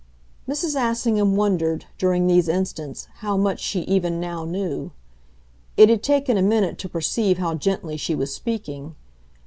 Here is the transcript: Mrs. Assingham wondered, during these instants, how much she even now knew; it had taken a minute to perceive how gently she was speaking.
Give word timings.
Mrs. 0.49 0.73
Assingham 0.73 1.35
wondered, 1.35 1.85
during 1.99 2.25
these 2.25 2.47
instants, 2.49 3.07
how 3.17 3.37
much 3.37 3.59
she 3.59 3.81
even 3.81 4.19
now 4.19 4.45
knew; 4.45 4.89
it 5.77 5.89
had 5.89 6.01
taken 6.01 6.37
a 6.37 6.41
minute 6.41 6.79
to 6.79 6.89
perceive 6.89 7.37
how 7.37 7.53
gently 7.53 7.97
she 7.97 8.15
was 8.15 8.33
speaking. 8.33 8.95